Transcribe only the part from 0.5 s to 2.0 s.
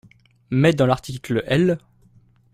dans l’article L.